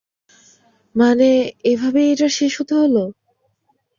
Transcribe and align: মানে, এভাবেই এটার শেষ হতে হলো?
মানে, 0.95 1.29
এভাবেই 1.63 2.07
এটার 2.13 2.31
শেষ 2.37 2.53
হতে 2.59 2.73
হলো? 2.75 3.03